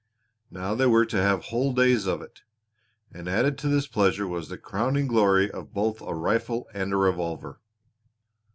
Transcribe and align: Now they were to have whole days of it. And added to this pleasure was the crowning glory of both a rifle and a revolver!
Now 0.49 0.73
they 0.73 0.87
were 0.87 1.05
to 1.05 1.21
have 1.21 1.43
whole 1.43 1.73
days 1.73 2.07
of 2.07 2.23
it. 2.23 2.41
And 3.13 3.29
added 3.29 3.55
to 3.59 3.67
this 3.67 3.85
pleasure 3.85 4.27
was 4.27 4.49
the 4.49 4.57
crowning 4.57 5.05
glory 5.05 5.51
of 5.51 5.75
both 5.75 6.01
a 6.01 6.15
rifle 6.15 6.65
and 6.73 6.91
a 6.91 6.97
revolver! 6.97 7.59